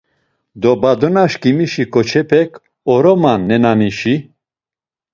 Dobadona 0.61 1.23
çkimişi 1.31 1.83
ǩoçepek 1.93 2.51
oroman 2.91 3.41
nenanişi. 3.49 4.15